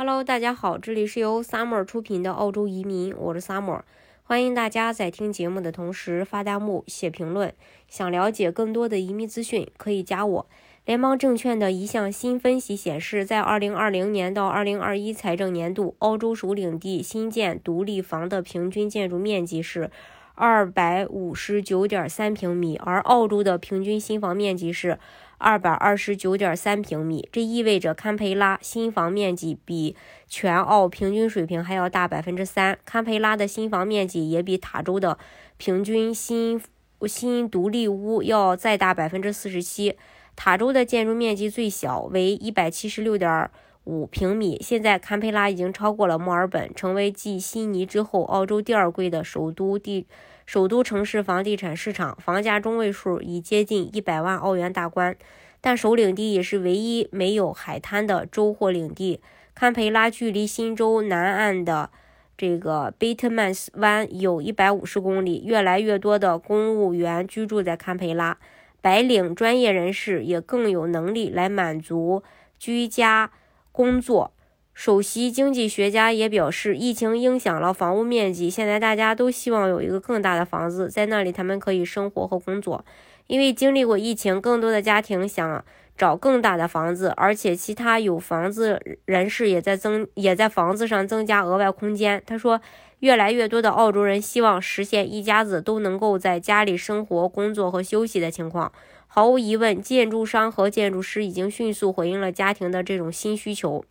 [0.00, 3.80] Hello，大家好，这里是由 Summer 出品的澳洲移民，我是 Summer，
[4.22, 7.52] 欢迎大家在听节目的同时发弹幕、写评论。
[7.88, 10.46] 想了解更多的移民资讯，可以加我。
[10.84, 19.90] 联邦证券的一项新分析显示，在2020年到2021财政年度，澳洲首领地新建独立房的平均建筑面积是
[20.36, 25.00] 259.3平米，而澳洲的平均新房面积是。
[25.38, 29.96] 二百二十九点三平米，这意味着堪培拉新房面积比
[30.28, 32.78] 全澳平均水平还要大百分之三。
[32.84, 35.16] 堪培拉的新房面积也比塔州的
[35.56, 36.60] 平均新
[37.06, 39.96] 新独立屋要再大百分之四十七。
[40.34, 43.50] 塔州的建筑面积最小为一百七十六点
[43.88, 44.58] 五平米。
[44.60, 50.06] 现在堪培拉已经超过了墨尔本，成为继悉尼之后澳洲第二贵的首都地。
[50.44, 55.16] 首都城市房地产市场房价中位数已接近一百万澳元大关，
[55.60, 59.20] 但首领地也是唯一没有海滩的州或领地。
[59.54, 61.90] 堪培拉距离新州南岸的
[62.36, 68.38] 这个贝特曼斯湾有一百五十公里，越来越多的公务员居住在堪培拉，
[68.80, 72.22] 白领专业人士也更有能力来满足
[72.58, 73.30] 居家
[73.78, 74.32] 工作。
[74.74, 78.50] 首席经济学家也表示，疫情影响了房屋面积。
[78.50, 82.84] 现在大家都希望有一个更大的房子，在那里他们可以生活和工作。
[83.28, 85.64] 因为经历过疫情，更多的家庭想
[85.96, 92.20] 找更大的房子，而且其他有房子人士也在增，也在房子上增加额外空间。
[92.26, 92.60] 他说，
[92.98, 98.72] 越来越多的澳洲人希望实现一家子都能够在家里生活、工作和休息的情况。
[99.08, 103.84] 毫无疑问，建筑商和建筑师已经迅速回应了家庭的这种新需求。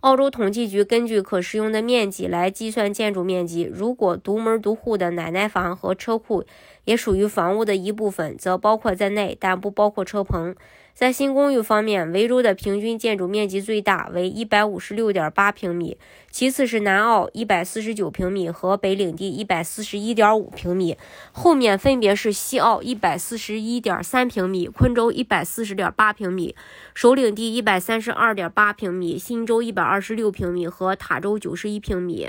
[0.00, 3.70] 澳洲统计局根据可使用的面积来计算建筑面积。
[3.72, 6.44] 如果独门独户的奶奶房和车库
[6.84, 10.56] 也属于房屋的一部分，则包括在内，但不包括车棚。
[10.94, 15.96] 在新公寓方面，维州的平均建筑面积最大为一百五十六点八平米，
[16.30, 20.96] 其次是南澳一百四十九平米和北领地一百四十一点五平米，
[21.32, 26.54] 后面分别是西澳一百四十一点三平米、昆州一百四十点八平米、
[26.94, 32.28] 首领地一百三十二点八平米、新州一百二十六平米和塔州九十一平米。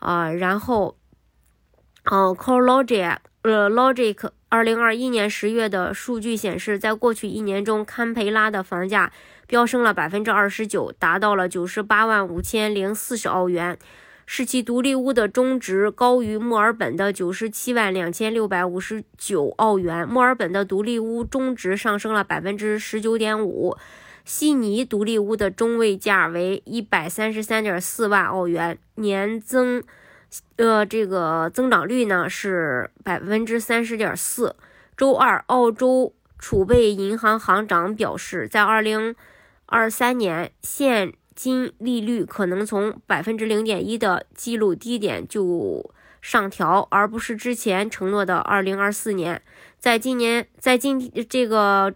[0.00, 0.96] 啊，然后，
[2.04, 4.30] 嗯，CoreLogic，呃，Logic。
[4.48, 9.10] 二零二一年十月的数据显示，在过去一年中，堪培拉的房价
[9.48, 13.76] 飙升了百分之二十九，达到了九十八万五千零四十澳元，
[14.24, 20.06] 使其独立屋的中值高于墨尔本的九十七万两千六百五十九澳元。
[20.06, 23.76] 墨尔本的独立屋中值上升了百分之十九点五，
[24.24, 29.82] 悉尼独立屋的中位价为一百三十三点四万澳元，年增。
[30.56, 34.56] 呃，这个增长率呢是百分之三十点四。
[34.96, 39.14] 周二，澳洲储备银行行长表示，在二零
[39.66, 49.40] 二三年，现金利率可能从百分之零点一的记录低点就上调，而不是之前承诺的二零二四年。
[49.78, 51.94] 在今年，在今这个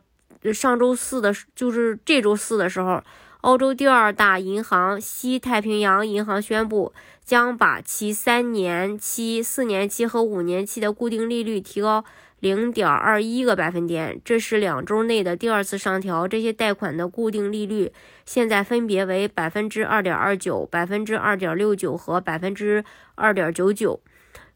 [0.53, 3.03] 上周四的，就是这周四的时候。
[3.43, 6.93] 澳洲第二大银行西太平洋银行宣布，
[7.25, 12.05] 将把其三年期、四年期和五年期的固定利率提高
[12.41, 16.29] 零点二一个百分点，这是两周内的第二次上调。
[16.29, 17.91] 这些贷款的固定利率
[18.27, 22.85] 现在分别为百分之二点二九、百分之二点六九和百分之
[23.15, 24.01] 二点九九。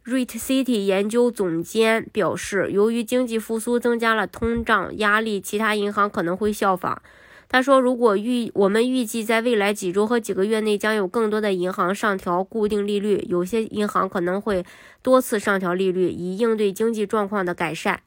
[0.04, 7.00] Rate City 研究总监表示，由于经济复苏增加了通胀压力，其他银行可能会效仿。
[7.48, 14.64] 他说：“如果预我们预计在未来几周和几个月内将有更多的银行上调固定利率，有些银行可能会
[15.02, 18.00] 多次上调利率，以应对经济状况的改善。”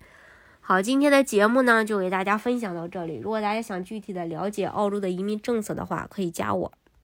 [0.60, 3.22] 好，今天的节目呢就给大家分享到这里。
[3.24, 6.74] 如果大家想具体的了解澳洲的移民政策的话，可以加我。